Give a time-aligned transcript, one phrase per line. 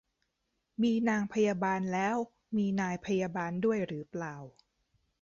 [0.83, 2.17] มีนางพยาบาลแล้ว
[2.57, 4.35] มีนายพยาบาลด้วยหรือเปล่า